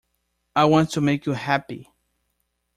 I 0.55 0.65
want 0.65 0.89
to 0.93 0.99
make 1.01 1.27
you 1.27 1.33
happy. 1.33 1.91